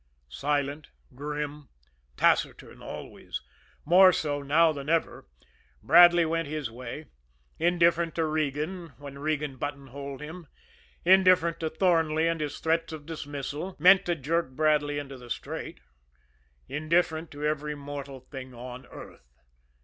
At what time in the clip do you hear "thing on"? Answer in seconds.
18.21-18.87